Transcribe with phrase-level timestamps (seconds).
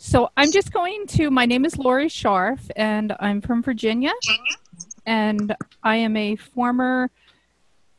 [0.00, 4.12] So I'm just going to, my name is Lori Scharf, and I'm from Virginia.
[5.04, 7.10] And I am a former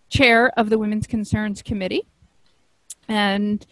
[0.07, 2.07] chair of the Women's Concerns Committee.
[3.09, 3.65] And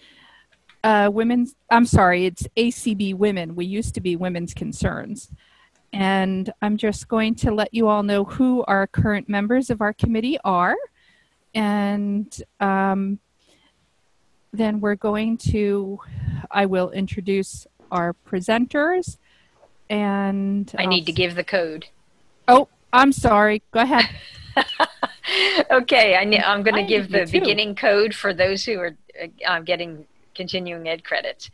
[0.84, 3.55] uh, women's, I'm sorry, it's ACB Women.
[3.55, 5.32] We used to be Women's Concerns.
[5.94, 9.94] And I'm just going to let you all know who our current members of our
[9.94, 10.75] committee are.
[11.55, 13.20] And um,
[14.52, 16.02] then we're going to,
[16.52, 19.17] I will introduce our presenters.
[19.89, 21.87] And I need to give the code.
[22.47, 23.61] Oh, I'm sorry.
[23.71, 24.09] Go ahead.
[25.71, 28.97] okay, I I'm going to give the beginning code for those who are
[29.47, 30.05] uh, getting
[30.36, 31.50] continuing ed credits.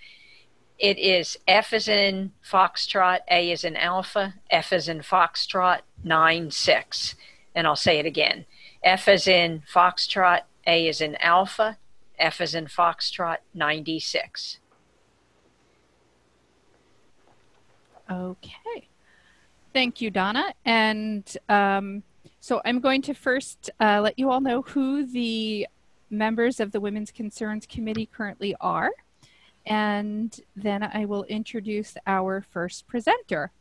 [0.79, 6.51] It is F is in Foxtrot, A is in Alpha, F is in Foxtrot, 9
[6.51, 7.15] 6.
[7.55, 8.45] And I'll say it again
[8.83, 11.77] F is in Foxtrot, A is in Alpha,
[12.19, 14.59] F is in Foxtrot, 96.
[18.09, 18.89] Okay.
[19.73, 20.53] Thank you, Donna.
[20.65, 22.03] And um,
[22.39, 25.67] so I'm going to first uh, let you all know who the
[26.09, 28.91] members of the Women's Concerns Committee currently are.
[29.65, 33.51] And then I will introduce our first presenter.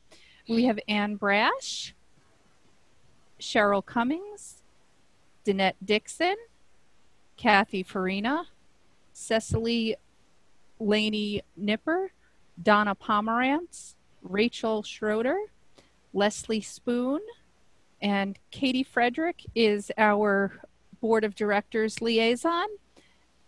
[0.49, 1.95] We have Anne Brash,
[3.41, 4.63] Cheryl Cummings,
[5.45, 6.37] Danette Dixon,
[7.37, 8.49] Kathy Farina,
[9.13, 9.97] Cecily
[10.81, 12.13] Laney Nipper,
[12.61, 15.39] Donna Pomerantz, Rachel Schroeder,
[16.13, 17.21] Leslie Spoone,
[18.01, 20.61] and Katie Frederick is our
[21.01, 22.69] Board of Directors liaison,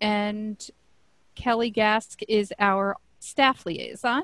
[0.00, 0.70] and
[1.34, 4.22] Kelly Gask is our staff liaison.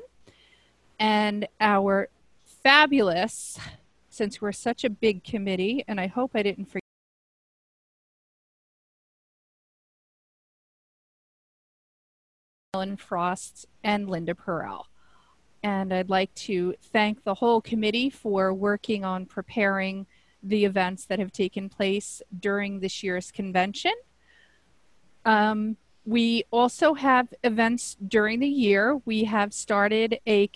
[0.98, 2.10] And our
[2.44, 3.58] fabulous,
[4.10, 6.80] since we're such a big committee, and I hope I didn't forget.
[12.74, 14.89] Ellen Frost and Linda Perel.
[15.62, 20.06] And I'd like to thank the whole committee for working on preparing
[20.42, 23.92] the events that have taken place during this year's convention.
[25.24, 25.76] Um,
[26.06, 29.00] we also have events during the year.
[29.04, 30.50] We have started a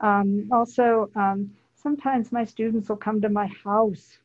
[0.00, 4.18] Um, also, um, sometimes my students will come to my house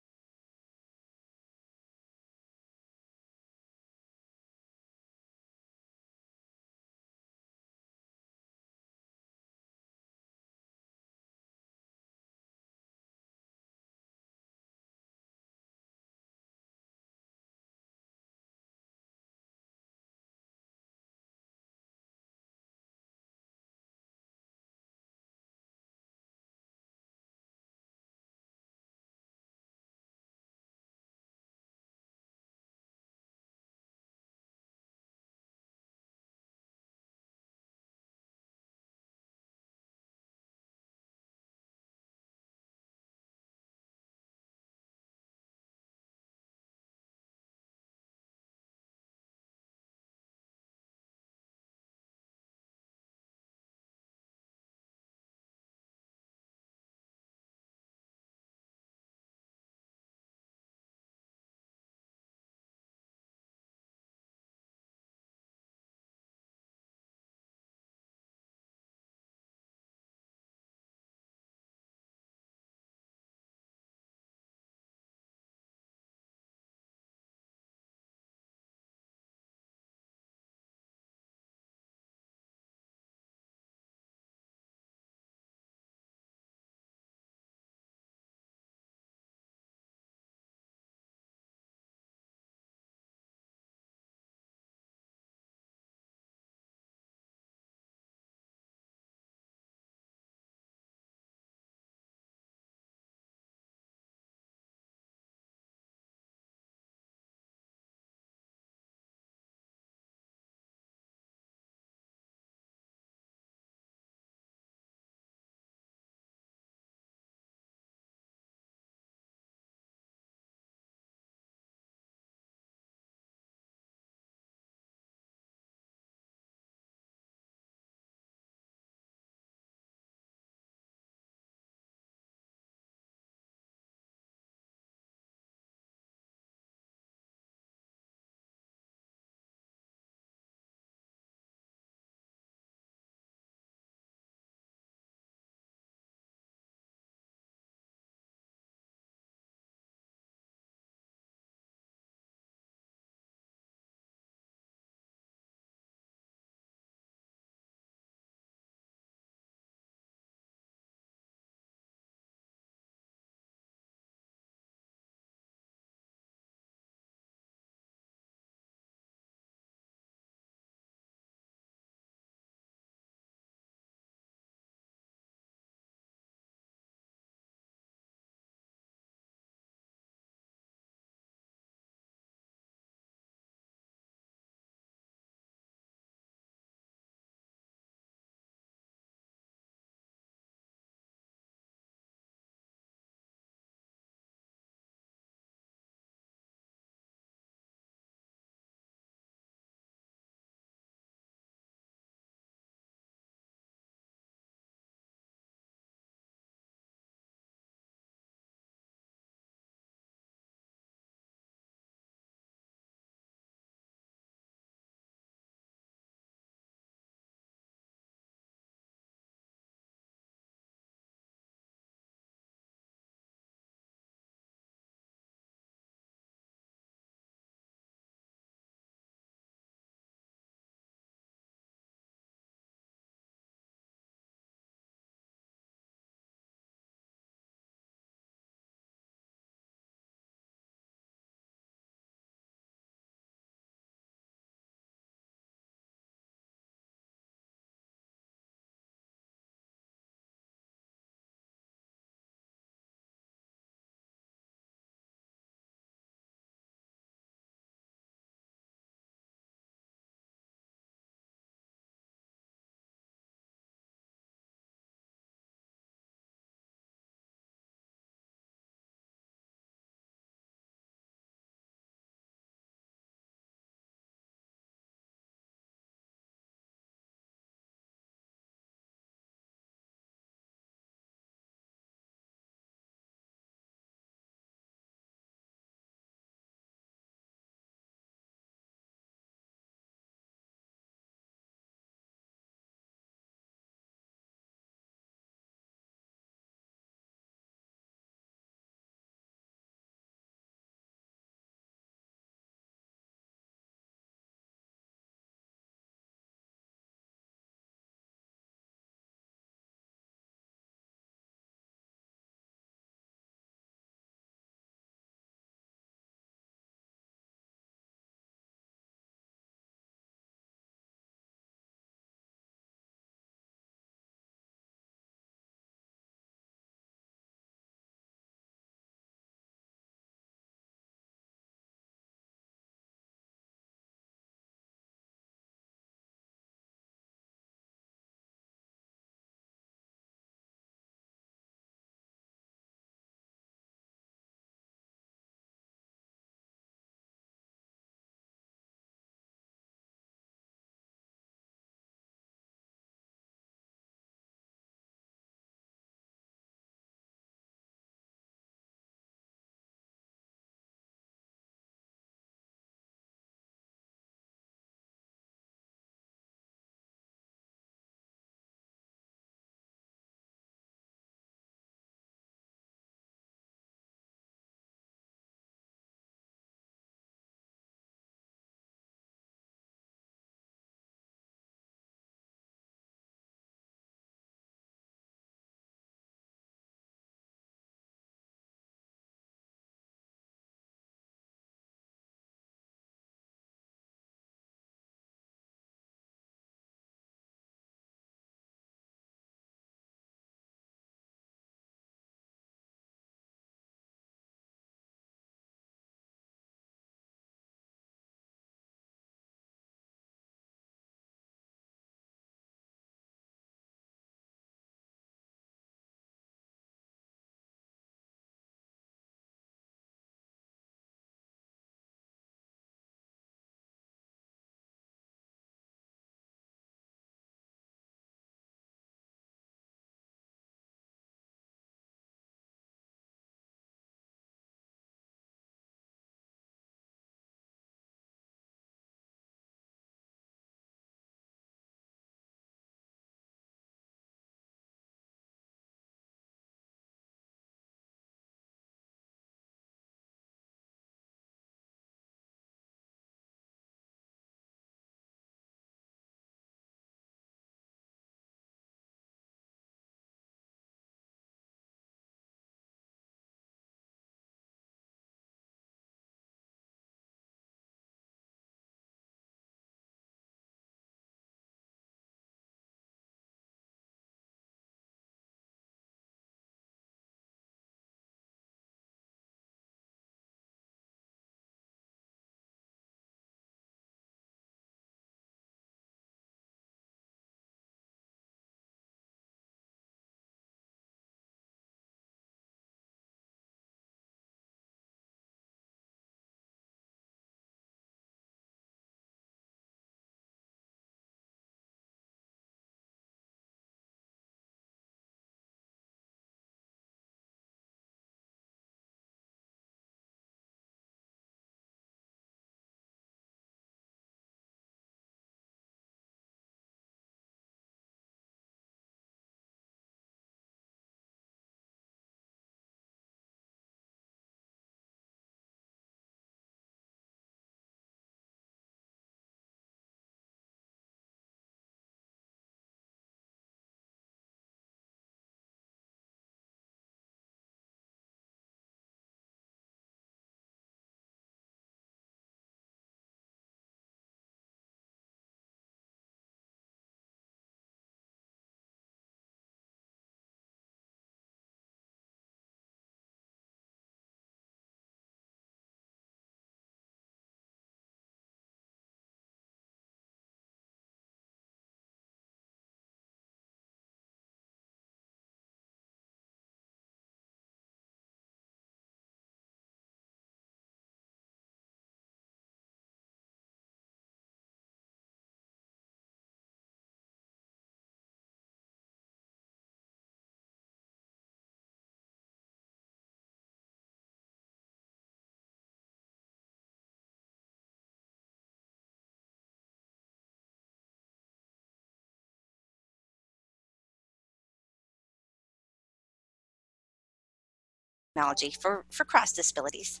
[598.12, 600.00] technology for, for cross disabilities.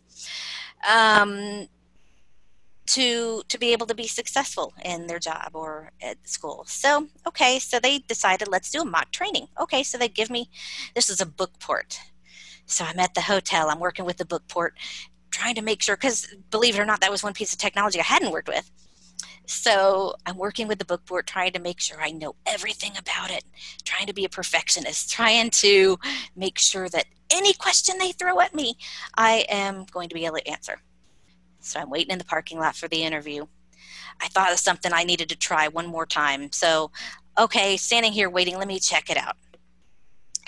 [0.90, 1.68] Um,
[2.84, 6.64] to to be able to be successful in their job or at school.
[6.66, 9.46] So, okay, so they decided let's do a mock training.
[9.58, 10.50] Okay, so they give me
[10.94, 12.00] this is a book port.
[12.66, 14.74] So I'm at the hotel, I'm working with the book port,
[15.30, 18.00] trying to make sure cuz believe it or not that was one piece of technology
[18.00, 18.68] I hadn't worked with.
[19.52, 23.30] So I'm working with the book port, trying to make sure I know everything about
[23.30, 23.44] it,
[23.84, 25.98] trying to be a perfectionist, trying to
[26.34, 28.76] make sure that any question they throw at me,
[29.16, 30.80] I am going to be able to answer.
[31.60, 33.46] So I'm waiting in the parking lot for the interview.
[34.20, 36.50] I thought of something I needed to try one more time.
[36.52, 36.90] So,
[37.38, 39.36] okay, standing here waiting, let me check it out.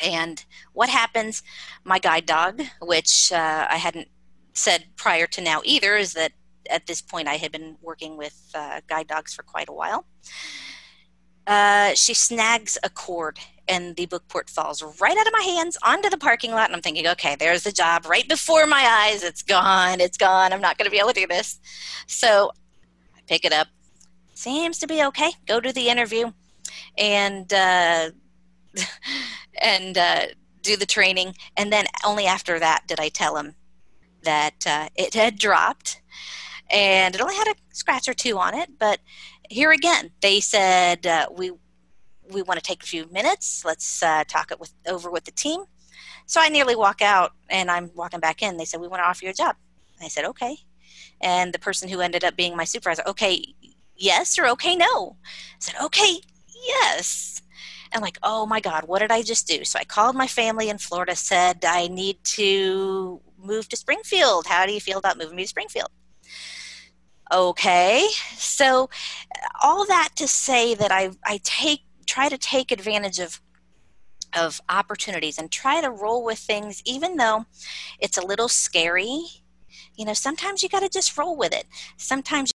[0.02, 1.42] And what happens?
[1.84, 4.08] My guide dog, which uh, I hadn't
[4.54, 6.32] said prior to now either, is that
[6.70, 10.06] at this point I had been working with uh, guide dogs for quite a while.
[11.46, 13.38] Uh, she snags a cord
[13.68, 16.74] and the book port falls right out of my hands onto the parking lot and
[16.74, 19.22] i'm thinking okay there's the job right before my eyes.
[19.22, 20.00] It's gone.
[20.00, 20.52] It's gone.
[20.52, 21.60] I'm not going to be able to do this.
[22.06, 22.50] So
[23.16, 23.68] i pick it up.
[24.34, 25.32] Seems to be okay.
[25.46, 26.32] Go to the interview
[26.98, 28.10] and uh,
[29.60, 30.26] and uh,
[30.62, 31.34] do the training.
[31.56, 33.54] And then only after that did i tell him
[34.22, 36.00] that uh, it had dropped
[36.70, 39.00] and it only had a scratch or two on it but
[39.50, 41.52] here again they said uh, we
[42.32, 43.64] we want to take a few minutes.
[43.64, 45.64] Let's uh, talk it with over with the team.
[46.26, 48.56] So I nearly walk out, and I'm walking back in.
[48.56, 49.56] They said we want to offer you a job.
[50.00, 50.56] I said okay,
[51.20, 53.44] and the person who ended up being my supervisor, okay,
[53.96, 55.16] yes or okay, no.
[55.24, 56.16] I said okay,
[56.66, 57.42] yes.
[57.92, 59.64] And like, oh my God, what did I just do?
[59.64, 64.46] So I called my family in Florida, said I need to move to Springfield.
[64.46, 65.90] How do you feel about moving me to Springfield?
[67.32, 68.06] Okay,
[68.36, 68.90] so
[69.62, 73.40] all that to say that I I take try to take advantage of
[74.36, 77.46] of opportunities and try to roll with things even though
[78.00, 79.22] it's a little scary.
[79.96, 81.66] You know sometimes you got to just roll with it.
[81.96, 82.50] Sometimes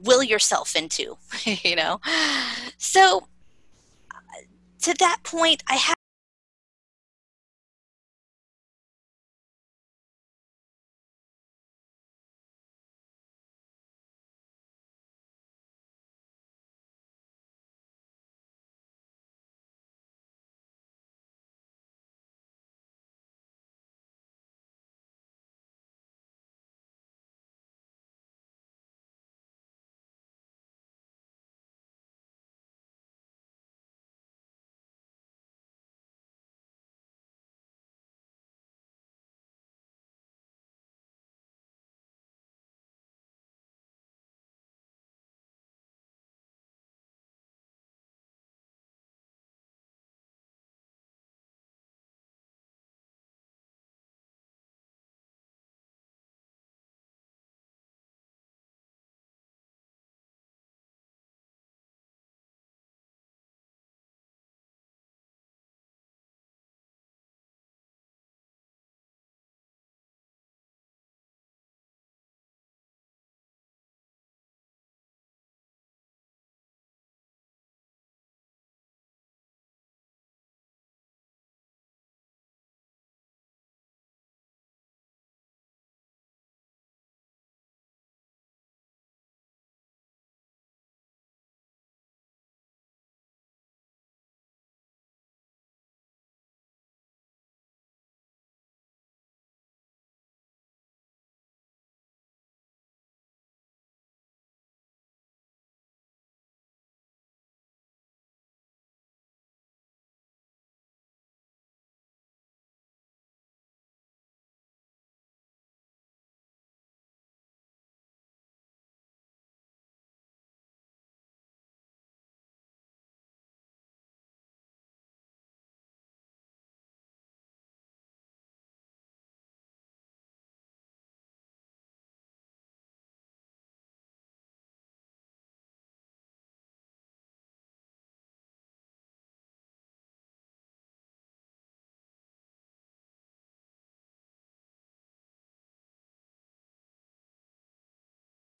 [0.00, 2.00] will yourself into you know?
[2.76, 3.26] So
[4.80, 5.97] to that point i have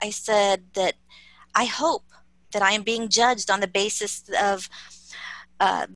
[0.00, 0.94] I said that
[1.54, 2.04] I hope
[2.52, 4.68] that I am being judged on the basis of
[5.60, 5.86] uh,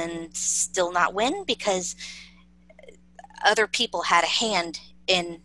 [0.00, 1.96] and still not win because
[3.44, 4.78] other people had a hand
[5.08, 5.42] in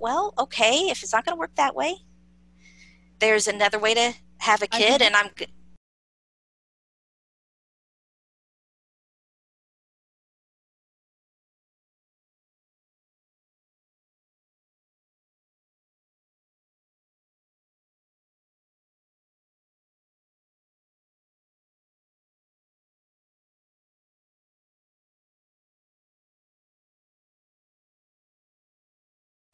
[0.00, 0.34] well.
[0.38, 1.96] Okay if it's not going to work that way
[3.18, 5.30] there's another way to have a kid and i'm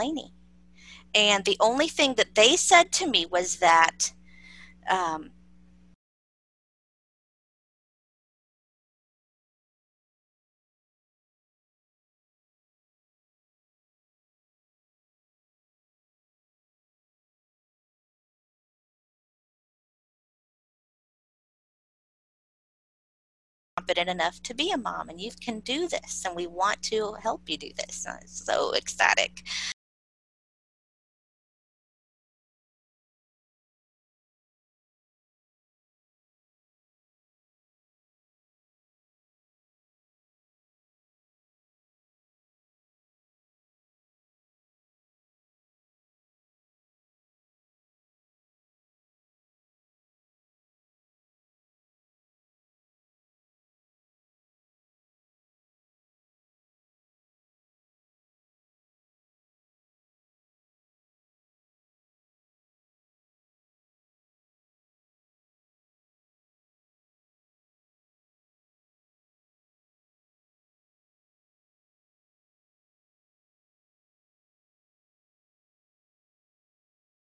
[0.01, 0.33] Laney.
[1.15, 4.13] And the only thing that they said to me was that
[4.89, 5.31] um,
[23.77, 27.15] competent enough to be a mom and you can do this and we want to
[27.23, 28.07] help you do this.
[28.09, 29.43] Uh, It's so ecstatic.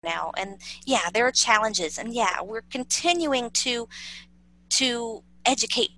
[0.05, 3.89] Now and yeah there are challenges and yeah we're continuing to
[4.69, 5.91] to educate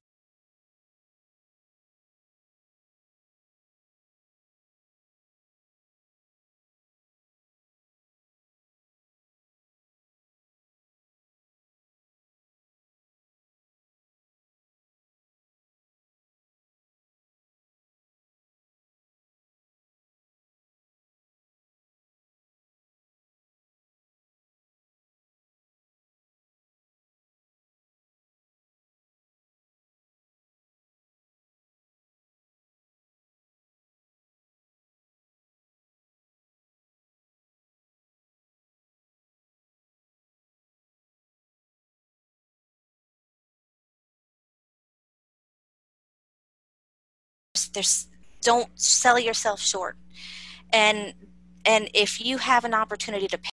[47.77, 48.09] there's
[48.43, 49.97] don't sell yourself short
[50.73, 51.15] and
[51.65, 53.51] and if you have an opportunity to pay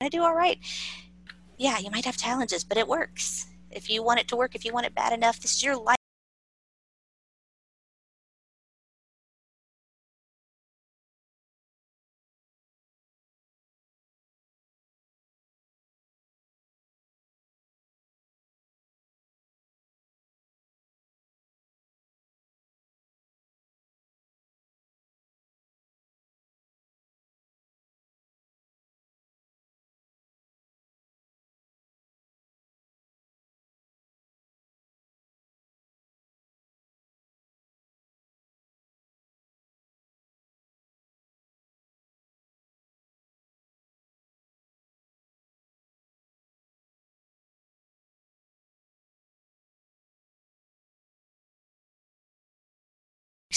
[0.00, 0.58] I do all right.
[1.58, 3.46] Yeah, you might have challenges, but it works.
[3.70, 5.76] If you want it to work, if you want it bad enough, this is your
[5.76, 5.96] life.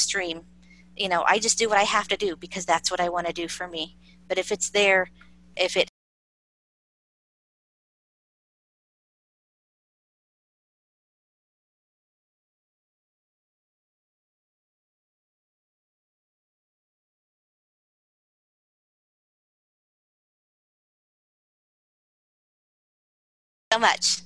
[0.08, 0.44] Extreme.
[0.96, 3.28] You know, I just do what I have to do because that's what I want
[3.28, 3.98] to do for me.
[4.28, 5.10] But if it's there,
[5.58, 5.90] if it
[23.74, 24.22] so much.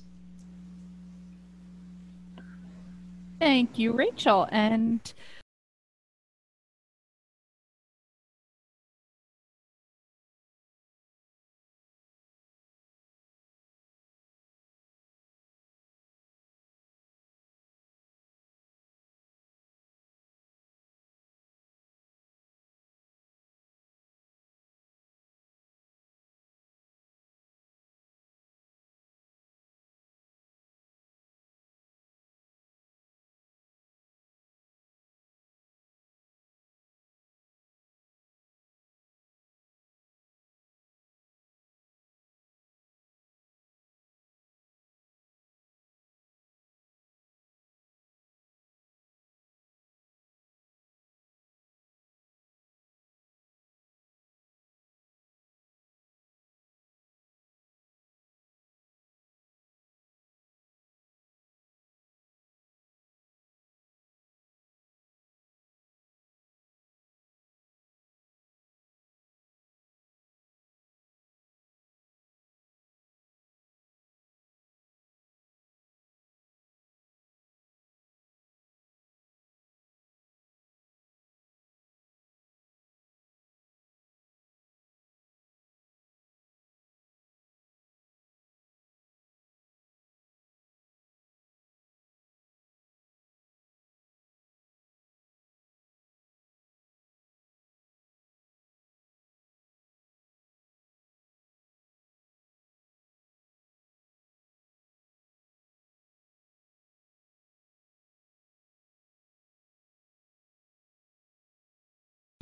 [3.40, 4.46] Thank you, Rachel.
[4.52, 5.12] And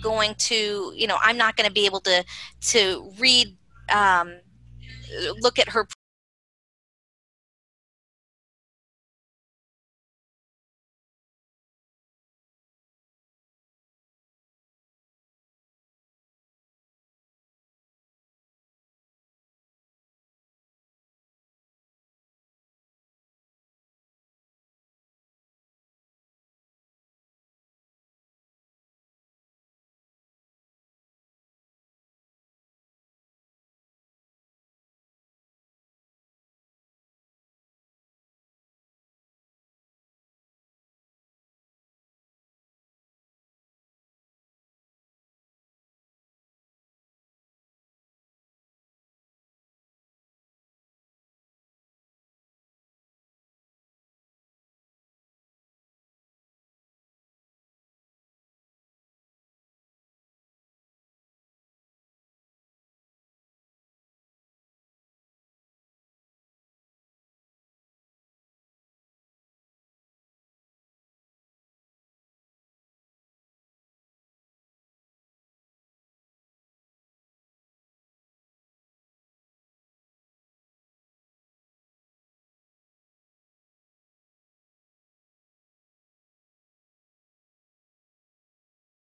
[0.01, 2.25] going to, you know, I'm not going to be able to
[2.69, 3.57] to read,
[3.93, 4.35] um,
[5.41, 5.87] look at her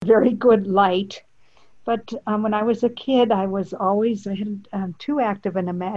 [0.07, 1.23] very good light.
[1.85, 5.55] But um, when I was a kid, I was always I had um, too active
[5.55, 5.96] an imagination.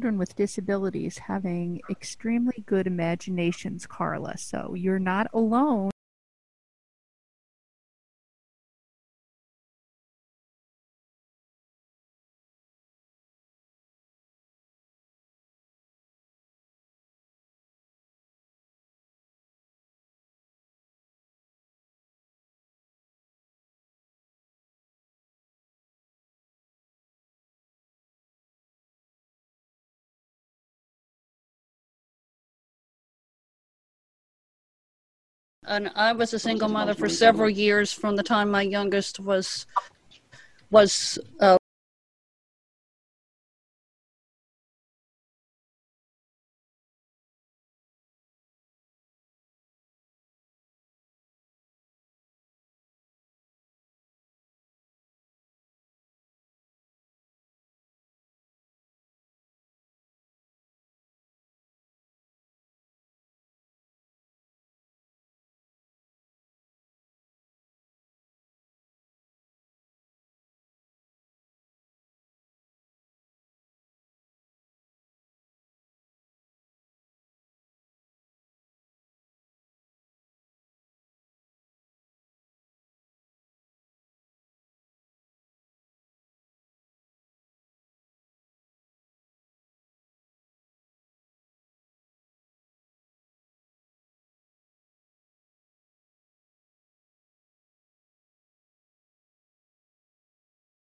[0.00, 4.38] Children with disabilities having extremely good imaginations, Carla.
[4.38, 5.89] So you're not alone.
[35.70, 39.66] And I was a single mother for several years from the time my youngest was
[40.68, 41.58] was uh,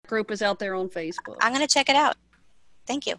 [0.08, 1.38] group is out there on Facebook.
[1.42, 2.16] I'm going to check it out.
[2.86, 3.16] Thank you.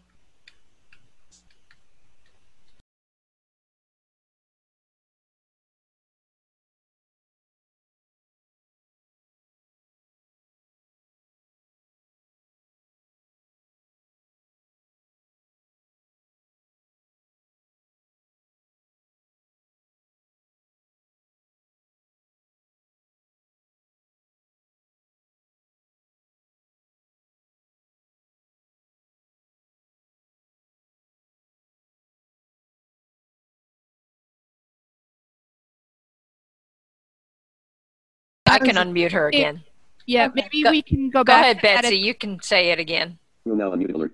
[38.55, 39.63] I can unmute her again.
[40.07, 41.41] Yeah, maybe Go- we can go Go back.
[41.43, 41.97] ahead, and edit- Betsy.
[41.99, 43.19] You can say it again.
[43.45, 44.13] Will now unmute alert.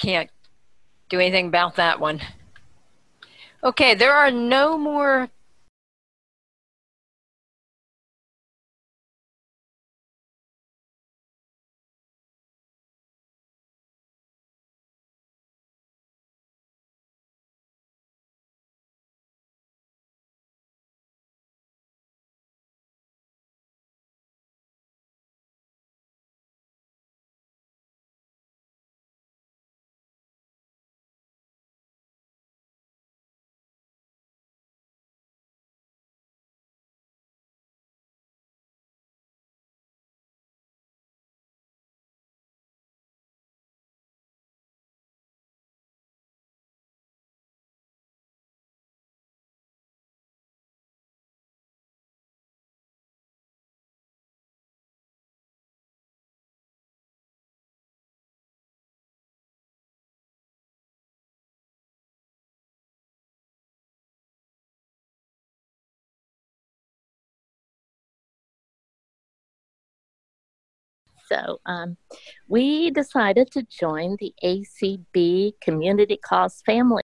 [0.00, 0.30] Can't
[1.08, 2.20] do anything about that one.
[3.62, 5.28] Okay, there are no more
[71.30, 71.96] So um,
[72.48, 77.02] we decided to join the ACB Community Calls Family.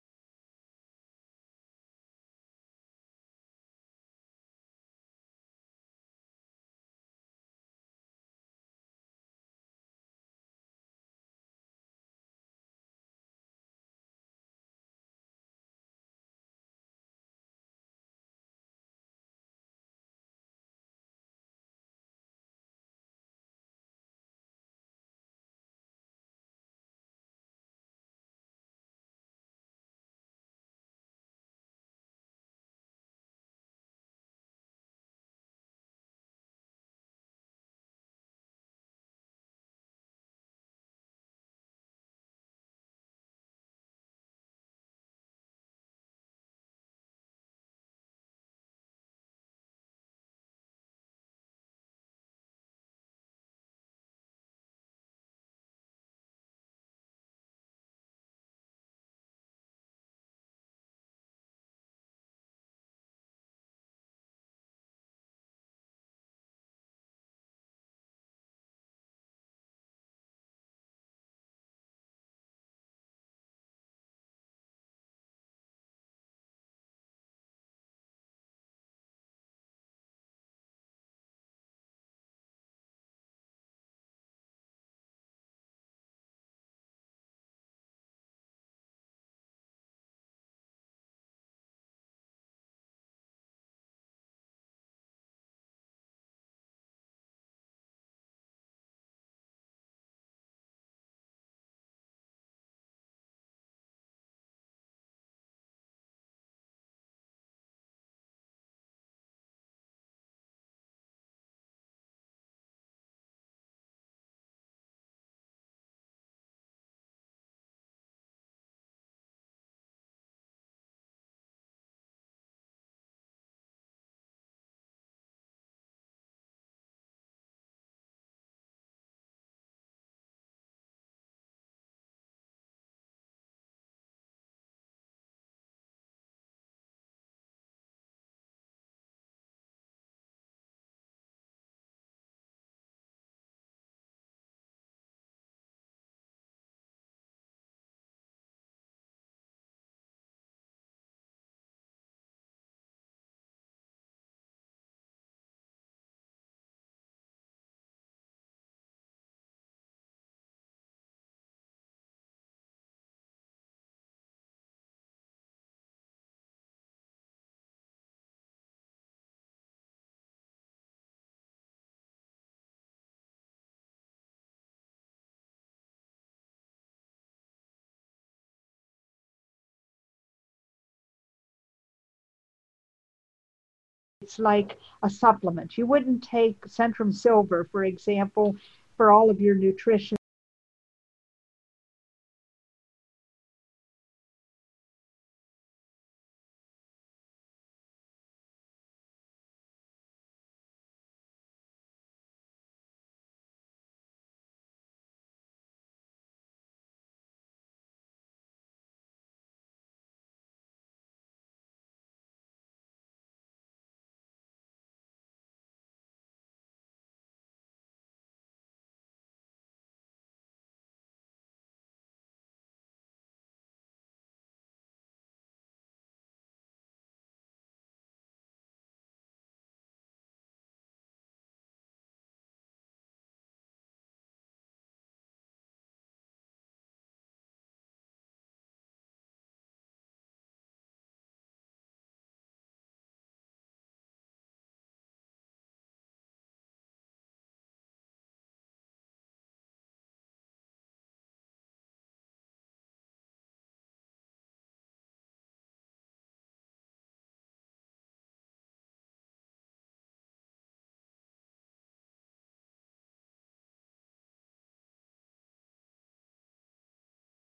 [184.23, 185.77] It's like a supplement.
[185.77, 188.55] You wouldn't take Centrum Silver, for example,
[188.95, 190.15] for all of your nutrition.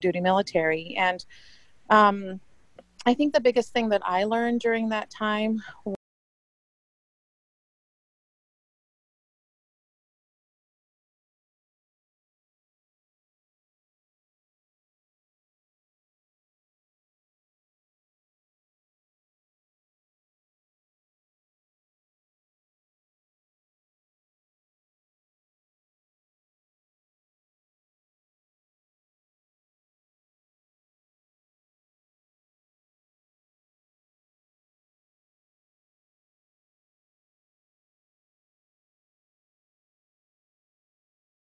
[0.00, 0.94] Duty military.
[0.98, 1.24] And
[1.88, 2.40] um,
[3.06, 5.62] I think the biggest thing that I learned during that time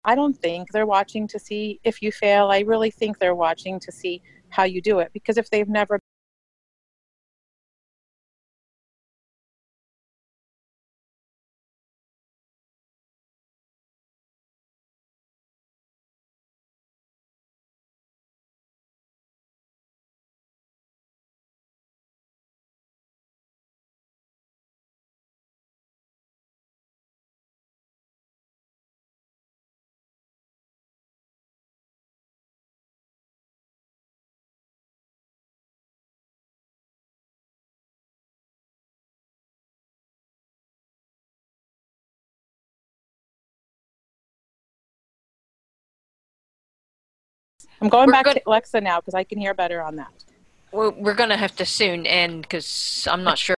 [0.06, 2.48] I don't think they're watching to see if you fail.
[2.52, 6.00] I really think they're watching to see how you do it because if they've never
[47.84, 48.36] I'm going We're back good.
[48.36, 50.24] to Alexa now because I can hear better on that.
[50.72, 53.58] We're, we're going to have to soon end because I'm not sure.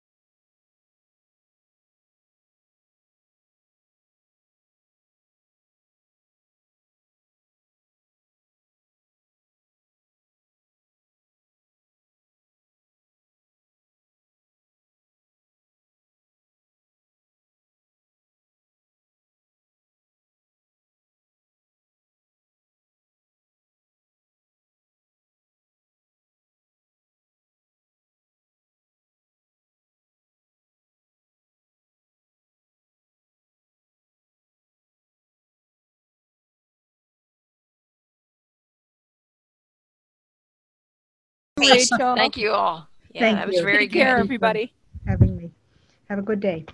[41.71, 42.15] Rachel.
[42.15, 42.87] Thank you all.
[43.13, 43.63] Yeah, Thank that was you.
[43.63, 44.73] very Take care, everybody.
[45.07, 45.51] having me.
[46.09, 46.65] Have a good day.